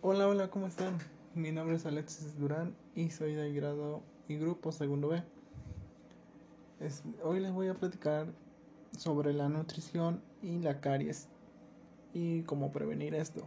Hola, 0.00 0.28
hola, 0.28 0.48
¿cómo 0.48 0.68
están? 0.68 0.96
Mi 1.34 1.50
nombre 1.50 1.74
es 1.74 1.84
Alexis 1.84 2.38
Durán 2.38 2.72
y 2.94 3.10
soy 3.10 3.34
del 3.34 3.52
grado 3.52 4.00
y 4.28 4.36
grupo 4.36 4.70
segundo 4.70 5.08
B. 5.08 5.20
Hoy 7.24 7.40
les 7.40 7.52
voy 7.52 7.66
a 7.66 7.74
platicar 7.74 8.28
sobre 8.96 9.32
la 9.32 9.48
nutrición 9.48 10.22
y 10.40 10.60
la 10.60 10.80
caries 10.80 11.26
y 12.14 12.42
cómo 12.42 12.70
prevenir 12.70 13.16
esto. 13.16 13.42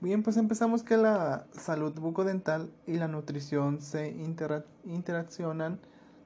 Bien, 0.00 0.22
pues 0.22 0.36
empezamos 0.36 0.84
que 0.84 0.96
la 0.96 1.44
salud 1.50 1.92
bucodental 1.98 2.70
y 2.86 2.92
la 2.92 3.08
nutrición 3.08 3.80
se 3.80 4.12
intera- 4.12 4.64
interaccionan 4.84 5.80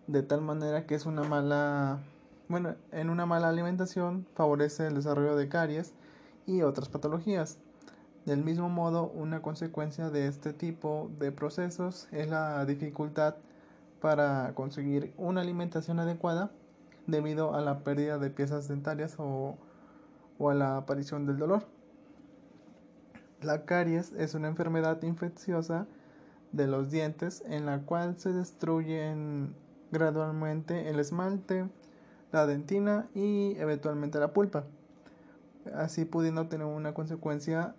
de 0.08 0.22
tal 0.22 0.42
manera 0.42 0.86
que 0.86 0.94
es 0.94 1.06
una 1.06 1.24
mala, 1.24 2.00
bueno, 2.48 2.74
en 2.92 3.08
una 3.08 3.24
mala 3.24 3.48
alimentación 3.48 4.26
favorece 4.34 4.88
el 4.88 4.94
desarrollo 4.94 5.36
de 5.36 5.48
caries 5.48 5.94
y 6.46 6.60
otras 6.60 6.90
patologías. 6.90 7.56
Del 8.26 8.44
mismo 8.44 8.68
modo, 8.68 9.10
una 9.14 9.40
consecuencia 9.40 10.10
de 10.10 10.26
este 10.26 10.52
tipo 10.52 11.10
de 11.18 11.32
procesos 11.32 12.06
es 12.12 12.28
la 12.28 12.64
dificultad 12.66 13.36
para 14.00 14.52
conseguir 14.54 15.14
una 15.16 15.40
alimentación 15.40 15.98
adecuada 16.00 16.50
debido 17.06 17.54
a 17.54 17.62
la 17.62 17.78
pérdida 17.78 18.18
de 18.18 18.30
piezas 18.30 18.68
dentarias 18.68 19.16
o, 19.18 19.56
o 20.38 20.50
a 20.50 20.54
la 20.54 20.76
aparición 20.76 21.26
del 21.26 21.38
dolor. 21.38 21.64
La 23.40 23.64
caries 23.64 24.12
es 24.12 24.34
una 24.34 24.48
enfermedad 24.48 25.02
infecciosa 25.02 25.86
de 26.52 26.66
los 26.66 26.90
dientes 26.90 27.42
en 27.46 27.64
la 27.64 27.80
cual 27.80 28.18
se 28.18 28.32
destruyen 28.34 29.54
gradualmente 29.92 30.90
el 30.90 31.00
esmalte, 31.00 31.66
la 32.32 32.46
dentina 32.46 33.08
y 33.14 33.56
eventualmente 33.56 34.18
la 34.18 34.34
pulpa, 34.34 34.64
así 35.74 36.04
pudiendo 36.04 36.48
tener 36.48 36.66
una 36.66 36.92
consecuencia 36.92 37.74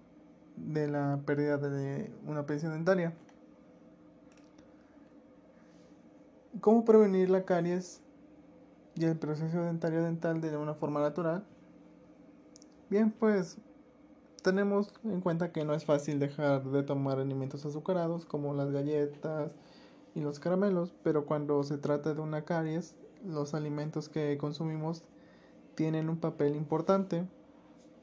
de 0.68 0.88
la 0.88 1.20
pérdida 1.26 1.58
de 1.58 2.12
una 2.26 2.46
pieza 2.46 2.70
dentaria. 2.70 3.14
¿Cómo 6.60 6.86
prevenir 6.86 7.30
la 7.30 7.44
caries 7.44 8.02
y 8.96 9.06
el 9.06 9.18
proceso 9.18 9.64
dentario 9.64 10.04
dental 10.04 10.42
de 10.42 10.56
una 10.58 10.74
forma 10.74 11.00
natural? 11.00 11.44
Bien, 12.90 13.10
pues 13.10 13.58
tenemos 14.44 14.94
en 15.04 15.22
cuenta 15.22 15.52
que 15.52 15.64
no 15.64 15.74
es 15.74 15.86
fácil 15.86 16.20
dejar 16.20 16.64
de 16.64 16.84
tomar 16.84 17.20
alimentos 17.20 17.66
azucarados 17.66 18.26
como 18.26 18.54
las 18.54 18.72
galletas 18.72 19.52
y 20.14 20.20
los 20.20 20.40
caramelos, 20.40 20.94
pero 21.04 21.26
cuando 21.26 21.64
se 21.64 21.78
trata 21.78 22.14
de 22.14 22.22
una 22.22 22.44
caries, 22.44 22.96
los 23.26 23.54
alimentos 23.54 24.10
que 24.10 24.38
consumimos 24.38 25.04
tienen 25.76 26.10
un 26.10 26.18
papel 26.18 26.56
importante. 26.56 27.24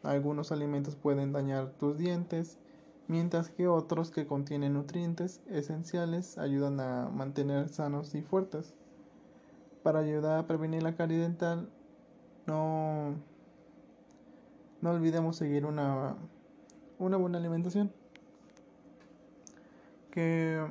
Algunos 0.02 0.52
alimentos 0.52 0.94
pueden 0.94 1.32
dañar 1.32 1.70
tus 1.72 1.98
dientes, 1.98 2.58
mientras 3.08 3.50
que 3.50 3.66
otros 3.66 4.10
que 4.10 4.26
contienen 4.26 4.74
nutrientes 4.74 5.40
esenciales 5.48 6.38
ayudan 6.38 6.78
a 6.80 7.08
mantener 7.08 7.68
sanos 7.68 8.14
y 8.14 8.22
fuertes. 8.22 8.74
Para 9.82 10.00
ayudar 10.00 10.38
a 10.38 10.46
prevenir 10.46 10.82
la 10.82 10.94
caries 10.94 11.20
dental, 11.20 11.68
no, 12.46 13.14
no 14.80 14.90
olvidemos 14.90 15.36
seguir 15.36 15.66
una, 15.66 16.16
una 16.98 17.16
buena 17.16 17.38
alimentación. 17.38 17.92
Que, 20.10 20.64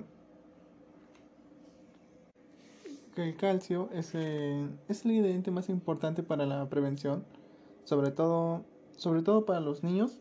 que 3.15 3.23
el 3.23 3.35
calcio 3.37 3.89
es 3.93 4.13
el, 4.15 4.77
es 4.87 5.05
el 5.05 5.11
ingrediente 5.11 5.51
más 5.51 5.69
importante 5.69 6.23
para 6.23 6.45
la 6.45 6.67
prevención, 6.69 7.23
sobre 7.83 8.11
todo, 8.11 8.65
sobre 8.97 9.21
todo 9.21 9.45
para 9.45 9.61
los 9.61 9.83
niños 9.83 10.19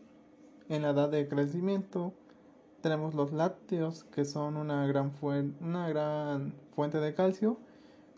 en 0.69 0.83
la 0.83 0.91
edad 0.91 1.09
de 1.09 1.27
crecimiento. 1.27 2.13
Tenemos 2.81 3.15
los 3.15 3.33
lácteos, 3.33 4.05
que 4.05 4.23
son 4.23 4.55
una 4.55 4.87
gran, 4.87 5.11
fuente, 5.11 5.61
una 5.63 5.89
gran 5.89 6.53
fuente 6.75 6.99
de 6.99 7.13
calcio, 7.13 7.57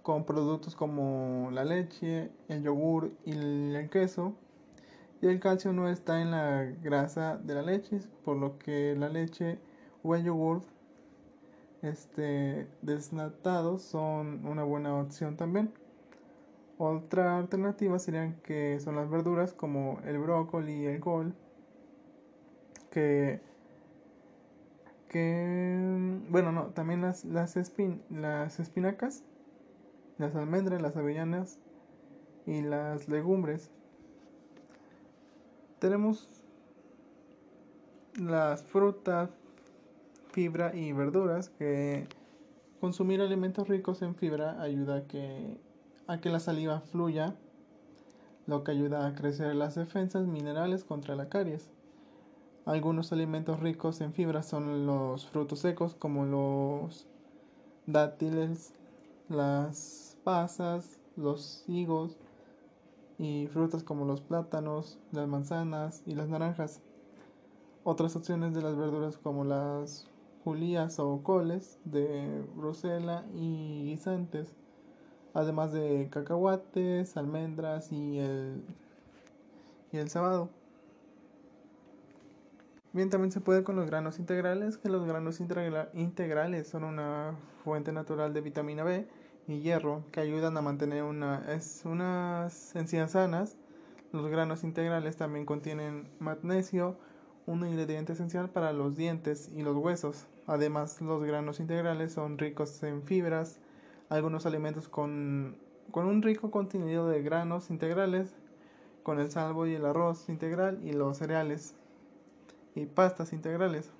con 0.03 0.25
productos 0.25 0.75
como 0.75 1.49
la 1.51 1.63
leche, 1.63 2.29
el 2.49 2.61
yogur 2.61 3.11
y 3.25 3.31
el 3.31 3.89
queso. 3.89 4.33
Y 5.21 5.27
el 5.27 5.39
calcio 5.39 5.73
no 5.73 5.89
está 5.89 6.21
en 6.21 6.31
la 6.31 6.63
grasa 6.83 7.37
de 7.37 7.55
la 7.55 7.61
leche, 7.61 7.99
por 8.23 8.37
lo 8.37 8.57
que 8.59 8.95
la 8.97 9.09
leche 9.09 9.59
o 10.03 10.15
el 10.15 10.23
yogur 10.23 10.61
este, 11.81 12.67
son 13.77 14.45
una 14.45 14.63
buena 14.63 14.95
opción 14.95 15.37
también. 15.37 15.71
Otra 16.81 17.37
alternativa 17.37 17.99
serían 17.99 18.39
que 18.41 18.79
son 18.79 18.95
las 18.95 19.09
verduras 19.09 19.51
como 19.51 19.99
el 20.05 20.17
brócoli 20.17 20.71
y 20.71 20.85
el 20.85 21.01
col, 21.01 21.33
que, 22.89 23.41
que 25.09 25.77
bueno, 26.29 26.53
no, 26.53 26.67
también 26.67 27.01
las, 27.01 27.25
las, 27.25 27.57
espin, 27.57 28.01
las 28.09 28.61
espinacas, 28.61 29.25
las 30.17 30.33
almendras, 30.37 30.81
las 30.81 30.95
avellanas 30.95 31.59
y 32.45 32.61
las 32.61 33.09
legumbres. 33.09 33.71
Tenemos 35.79 36.29
las 38.17 38.63
frutas, 38.63 39.31
fibra 40.31 40.73
y 40.73 40.93
verduras 40.93 41.49
que 41.49 42.07
consumir 42.79 43.19
alimentos 43.19 43.67
ricos 43.67 44.01
en 44.01 44.15
fibra 44.15 44.61
ayuda 44.61 44.99
a 44.99 45.07
que, 45.07 45.59
a 46.09 46.19
que 46.19 46.31
la 46.31 46.39
saliva 46.39 46.81
fluya, 46.81 47.35
lo 48.47 48.63
que 48.63 48.71
ayuda 48.71 49.05
a 49.05 49.13
crecer 49.13 49.53
las 49.53 49.75
defensas 49.75 50.25
minerales 50.25 50.83
contra 50.83 51.15
la 51.15 51.29
caries. 51.29 51.69
Algunos 52.65 53.13
alimentos 53.13 53.59
ricos 53.59 54.01
en 54.01 54.11
fibra 54.11 54.41
son 54.41 54.87
los 54.87 55.27
frutos 55.27 55.59
secos 55.59 55.93
como 55.93 56.25
los 56.25 57.05
dátiles, 57.85 58.73
las 59.29 60.17
pasas, 60.23 60.99
los 61.15 61.63
higos 61.67 62.17
y 63.19 63.45
frutas 63.53 63.83
como 63.83 64.05
los 64.05 64.21
plátanos, 64.21 64.97
las 65.11 65.27
manzanas 65.27 66.01
y 66.07 66.15
las 66.15 66.27
naranjas. 66.27 66.81
Otras 67.83 68.15
opciones 68.15 68.55
de 68.55 68.63
las 68.63 68.75
verduras 68.75 69.19
como 69.19 69.43
las 69.43 70.07
julías 70.43 70.97
o 70.97 71.21
coles 71.21 71.77
de 71.85 72.43
Brusela 72.55 73.25
y 73.35 73.83
guisantes, 73.85 74.55
además 75.33 75.71
de 75.71 76.09
cacahuates, 76.11 77.17
almendras 77.17 77.91
y 77.91 78.19
el, 78.19 78.63
y 79.91 79.97
el 79.97 80.09
sabado. 80.09 80.49
Bien, 82.91 83.09
también 83.11 83.31
se 83.31 83.39
puede 83.39 83.63
con 83.63 83.75
los 83.75 83.85
granos 83.85 84.17
integrales, 84.17 84.77
que 84.77 84.89
los 84.89 85.05
granos 85.05 85.39
integra 85.39 85.89
integrales 85.93 86.67
son 86.67 86.83
una 86.83 87.35
fuente 87.63 87.91
natural 87.91 88.33
de 88.33 88.41
vitamina 88.41 88.83
B 88.83 89.07
y 89.47 89.59
hierro 89.61 90.03
que 90.11 90.21
ayudan 90.21 90.57
a 90.57 90.61
mantener 90.61 91.03
una, 91.03 91.53
es 91.53 91.83
unas 91.85 92.75
encías 92.75 93.11
sanas. 93.11 93.57
Los 94.11 94.27
granos 94.27 94.63
integrales 94.63 95.17
también 95.17 95.45
contienen 95.45 96.09
magnesio, 96.19 96.97
un 97.45 97.65
ingrediente 97.67 98.13
esencial 98.13 98.49
para 98.49 98.73
los 98.73 98.95
dientes 98.95 99.51
y 99.55 99.61
los 99.61 99.75
huesos. 99.75 100.25
Además, 100.47 100.99
los 100.99 101.23
granos 101.23 101.59
integrales 101.59 102.13
son 102.13 102.39
ricos 102.39 102.81
en 102.81 103.03
fibras. 103.03 103.59
Algunos 104.09 104.45
alimentos 104.45 104.89
con, 104.89 105.55
con 105.91 106.05
un 106.05 106.21
rico 106.21 106.51
contenido 106.51 107.07
de 107.07 107.21
granos 107.21 107.69
integrales, 107.69 108.35
con 109.03 109.19
el 109.19 109.31
salvo 109.31 109.65
y 109.67 109.75
el 109.75 109.85
arroz 109.85 110.29
integral 110.29 110.79
y 110.83 110.93
los 110.93 111.17
cereales 111.17 111.75
y 112.75 112.85
pastas 112.85 113.33
integrales. 113.33 113.91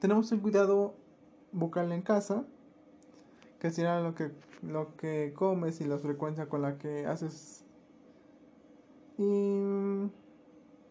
Tenemos 0.00 0.30
el 0.32 0.40
cuidado 0.40 0.94
bucal 1.52 1.90
en 1.92 2.02
casa, 2.02 2.44
que 3.58 3.70
será 3.70 4.00
lo 4.00 4.14
que, 4.14 4.30
lo 4.62 4.96
que 4.96 5.32
comes 5.34 5.80
y 5.80 5.84
la 5.84 5.98
frecuencia 5.98 6.48
con 6.48 6.62
la 6.62 6.78
que 6.78 7.06
haces. 7.06 7.64
Y 9.18 10.10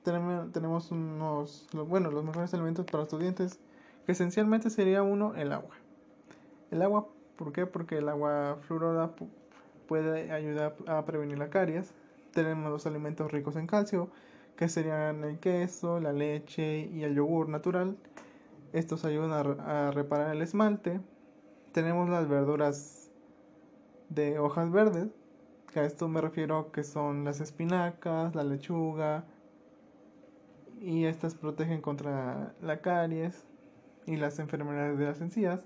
tenemos 0.04 0.92
unos, 0.92 1.68
bueno, 1.88 2.12
los 2.12 2.24
mejores 2.24 2.54
alimentos 2.54 2.86
para 2.86 3.08
tus 3.08 3.20
que 3.20 4.12
esencialmente 4.12 4.70
sería 4.70 5.04
uno, 5.04 5.36
el 5.36 5.52
agua. 5.52 5.76
El 6.72 6.82
agua, 6.82 7.08
¿por 7.38 7.52
qué? 7.54 7.66
Porque 7.66 7.98
el 7.98 8.10
agua 8.10 8.58
fluorada 8.62 9.12
puede 9.88 10.32
ayudar 10.32 10.76
a 10.88 11.06
prevenir 11.06 11.38
la 11.38 11.50
caries. 11.50 11.94
Tenemos 12.34 12.72
los 12.72 12.86
alimentos 12.86 13.32
ricos 13.32 13.56
en 13.56 13.68
calcio, 13.68 14.10
que 14.56 14.70
serían 14.70 15.24
el 15.24 15.40
queso, 15.40 16.00
la 16.00 16.14
leche 16.14 16.90
y 16.92 17.04
el 17.04 17.16
yogur 17.16 17.50
natural. 17.50 17.98
Estos 18.74 19.06
ayudan 19.06 19.60
a, 19.60 19.92
reparar 19.92 20.36
el 20.36 20.42
esmalte. 20.42 21.00
Tenemos 21.72 22.10
las 22.10 22.28
verduras 22.28 23.10
de 24.10 24.40
hojas 24.40 24.72
verdes, 24.72 25.08
que 25.72 25.80
a 25.80 25.86
esto 25.86 26.08
me 26.08 26.22
refiero 26.22 26.72
que 26.72 26.84
son 26.84 27.24
las 27.24 27.42
espinacas, 27.42 28.36
la 28.36 28.44
lechuga, 28.44 29.26
y 30.82 31.06
estas 31.06 31.36
protegen 31.36 31.82
contra 31.82 32.54
la 32.62 32.82
caries 32.82 33.46
y 34.06 34.18
las 34.18 34.40
enfermedades 34.40 34.98
de 34.98 35.06
las 35.06 35.22
encías. 35.22 35.66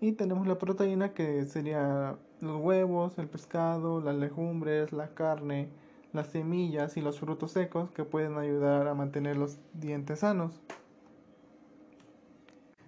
Y 0.00 0.12
tenemos 0.12 0.46
la 0.46 0.58
proteína 0.58 1.12
que 1.12 1.44
sería 1.46 2.16
los 2.40 2.60
huevos, 2.60 3.18
el 3.18 3.26
pescado, 3.26 4.00
las 4.00 4.14
legumbres, 4.14 4.92
la 4.92 5.08
carne, 5.08 5.68
las 6.12 6.28
semillas 6.28 6.96
y 6.96 7.00
los 7.00 7.18
frutos 7.18 7.52
secos 7.52 7.90
que 7.90 8.04
pueden 8.04 8.38
ayudar 8.38 8.86
a 8.86 8.94
mantener 8.94 9.36
los 9.36 9.58
dientes 9.74 10.20
sanos. 10.20 10.60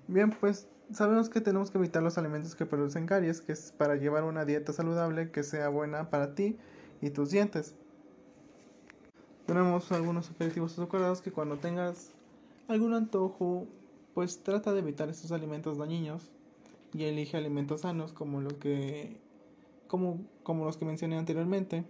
Bien, 0.07 0.31
pues 0.31 0.69
sabemos 0.93 1.29
que 1.29 1.41
tenemos 1.41 1.73
que 1.73 1.79
evitar 1.79 2.03
los 2.03 2.17
alimentos 2.17 2.55
que 2.55 2.65
producen 2.65 3.07
caries, 3.07 3.41
que 3.41 3.53
es 3.53 3.73
para 3.73 3.97
llevar 3.97 4.23
una 4.23 4.45
dieta 4.45 4.73
saludable 4.73 5.33
que 5.33 5.43
sea 5.43 5.69
buena 5.69 6.11
para 6.11 6.37
ti 6.37 6.59
y 7.01 7.11
tus 7.11 7.31
dientes. 7.31 7.75
Tenemos 9.47 9.91
algunos 9.91 10.31
aperitivos 10.31 10.73
azucarados 10.75 11.23
que 11.23 11.33
cuando 11.33 11.57
tengas 11.57 12.13
algún 12.69 12.95
antojo, 12.95 13.67
pues 14.15 14.45
trata 14.45 14.73
de 14.73 14.79
evitar 14.79 15.09
esos 15.09 15.33
alimentos 15.33 15.79
dañinos 15.79 16.31
y 16.93 17.05
elige 17.05 17.37
alimentos 17.37 17.83
sanos 17.83 18.13
como 18.13 18.41
lo 18.41 18.59
que 18.59 19.17
como, 19.87 20.21
como 20.45 20.65
los 20.65 20.77
que 20.77 20.85
mencioné 20.85 21.19
anteriormente. 21.19 21.85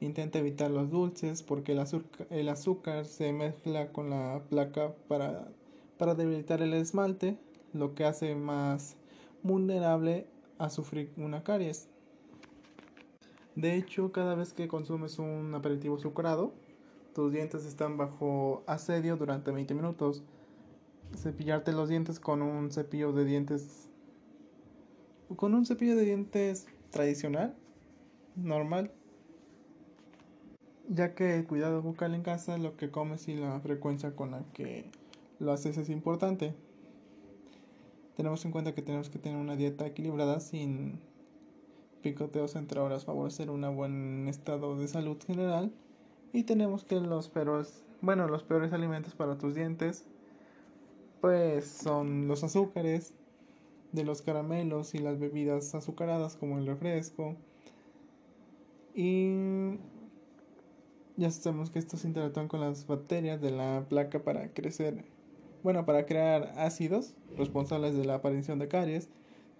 Intenta 0.00 0.38
evitar 0.38 0.70
los 0.70 0.90
dulces 0.90 1.42
porque 1.42 1.72
el 1.72 1.80
azúcar, 1.80 2.28
el 2.30 2.48
azúcar 2.48 3.04
se 3.04 3.32
mezcla 3.32 3.90
con 3.92 4.10
la 4.10 4.42
placa 4.48 4.94
para, 5.08 5.48
para 5.98 6.14
debilitar 6.14 6.62
el 6.62 6.72
esmalte, 6.72 7.36
lo 7.72 7.96
que 7.96 8.04
hace 8.04 8.36
más 8.36 8.96
vulnerable 9.42 10.28
a 10.58 10.70
sufrir 10.70 11.10
una 11.16 11.42
caries. 11.42 11.88
De 13.56 13.74
hecho, 13.74 14.12
cada 14.12 14.36
vez 14.36 14.52
que 14.52 14.68
consumes 14.68 15.18
un 15.18 15.52
aperitivo 15.52 15.96
azucarado, 15.96 16.52
tus 17.12 17.32
dientes 17.32 17.64
están 17.64 17.96
bajo 17.96 18.62
asedio 18.68 19.16
durante 19.16 19.50
20 19.50 19.74
minutos. 19.74 20.22
Cepillarte 21.16 21.72
los 21.72 21.88
dientes 21.88 22.20
con 22.20 22.42
un 22.42 22.70
cepillo 22.70 23.12
de 23.12 23.24
dientes. 23.24 23.88
Con 25.36 25.54
un 25.54 25.66
cepillo 25.66 25.96
de 25.96 26.04
dientes 26.04 26.66
tradicional, 26.90 27.54
normal, 28.36 28.90
ya 30.88 31.14
que 31.14 31.36
el 31.36 31.46
cuidado 31.46 31.82
bucal 31.82 32.14
en 32.14 32.22
casa, 32.22 32.56
lo 32.58 32.76
que 32.76 32.90
comes 32.90 33.28
y 33.28 33.34
la 33.34 33.60
frecuencia 33.60 34.16
con 34.16 34.30
la 34.30 34.42
que 34.54 34.90
lo 35.38 35.52
haces 35.52 35.76
es 35.76 35.90
importante. 35.90 36.54
Tenemos 38.16 38.44
en 38.44 38.50
cuenta 38.50 38.74
que 38.74 38.82
tenemos 38.82 39.10
que 39.10 39.18
tener 39.18 39.38
una 39.38 39.56
dieta 39.56 39.86
equilibrada 39.86 40.40
sin 40.40 40.98
picoteos 42.02 42.56
entre 42.56 42.80
horas, 42.80 43.04
favorecer 43.04 43.50
un 43.50 43.76
buen 43.76 44.28
estado 44.28 44.76
de 44.76 44.88
salud 44.88 45.18
general. 45.24 45.72
Y 46.32 46.44
tenemos 46.44 46.84
que 46.84 47.00
los 47.00 47.28
peores, 47.28 47.84
bueno, 48.00 48.26
los 48.26 48.42
peores 48.42 48.72
alimentos 48.72 49.14
para 49.14 49.38
tus 49.38 49.54
dientes 49.54 50.04
pues 51.20 51.66
son 51.66 52.28
los 52.28 52.44
azúcares, 52.44 53.14
de 53.92 54.04
los 54.04 54.22
caramelos 54.22 54.94
y 54.94 54.98
las 54.98 55.18
bebidas 55.18 55.74
azucaradas 55.74 56.36
como 56.36 56.58
el 56.58 56.66
refresco. 56.66 57.36
Y 58.94 59.78
ya 61.16 61.30
sabemos 61.30 61.70
que 61.70 61.78
estos 61.78 62.04
interactúan 62.04 62.48
con 62.48 62.60
las 62.60 62.86
bacterias 62.86 63.40
de 63.40 63.50
la 63.50 63.86
placa 63.88 64.22
para 64.22 64.52
crecer, 64.52 65.04
bueno, 65.62 65.84
para 65.86 66.06
crear 66.06 66.52
ácidos 66.56 67.14
responsables 67.36 67.96
de 67.96 68.04
la 68.04 68.16
aparición 68.16 68.58
de 68.58 68.68
caries. 68.68 69.08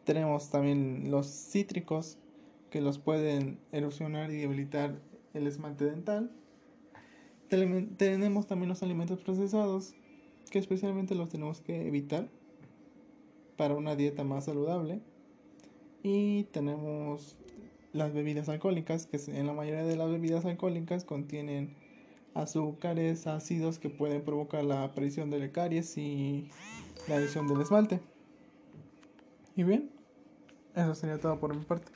Tenemos 0.04 0.50
también 0.50 1.10
los 1.10 1.26
cítricos 1.26 2.18
que 2.70 2.80
los 2.80 2.98
pueden 2.98 3.58
erosionar 3.72 4.30
y 4.30 4.36
debilitar 4.36 4.98
el 5.34 5.46
esmalte 5.46 5.86
dental. 5.86 6.30
Tenemos 7.48 8.46
también 8.46 8.68
los 8.68 8.82
alimentos 8.82 9.20
procesados 9.20 9.94
que 10.50 10.58
especialmente 10.58 11.14
los 11.14 11.28
tenemos 11.28 11.60
que 11.60 11.86
evitar 11.86 12.28
para 13.56 13.74
una 13.74 13.96
dieta 13.96 14.24
más 14.24 14.46
saludable. 14.46 15.00
Y 16.02 16.44
tenemos 16.44 17.36
las 17.92 18.12
bebidas 18.12 18.48
alcohólicas, 18.48 19.06
que 19.06 19.18
en 19.28 19.46
la 19.46 19.52
mayoría 19.52 19.84
de 19.84 19.96
las 19.96 20.08
bebidas 20.10 20.44
alcohólicas 20.44 21.04
contienen 21.04 21.74
azúcares, 22.34 23.26
ácidos 23.26 23.78
que 23.78 23.90
pueden 23.90 24.22
provocar 24.22 24.64
la 24.64 24.84
aparición 24.84 25.30
de 25.30 25.50
caries 25.50 25.98
y 25.98 26.48
la 27.08 27.16
adición 27.16 27.48
del 27.48 27.60
esmalte. 27.60 28.00
Y 29.56 29.64
bien, 29.64 29.90
eso 30.74 30.94
sería 30.94 31.18
todo 31.18 31.40
por 31.40 31.54
mi 31.54 31.64
parte. 31.64 31.90